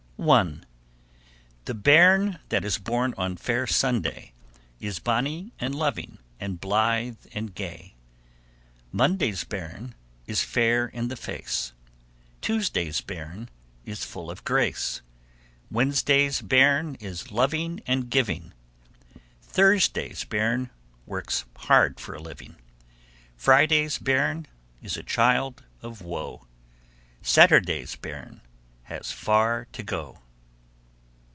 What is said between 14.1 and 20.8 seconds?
of grace, Wednesday's bairn is loving and giving, Thursday's bairn